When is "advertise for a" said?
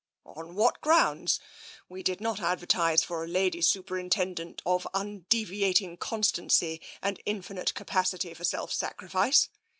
2.41-3.27